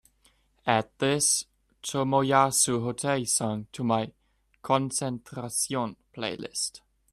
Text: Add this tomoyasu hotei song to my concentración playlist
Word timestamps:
Add 0.75 0.87
this 0.97 1.45
tomoyasu 1.83 2.79
hotei 2.81 3.27
song 3.27 3.67
to 3.71 3.83
my 3.83 4.11
concentración 4.63 5.95
playlist 6.11 6.81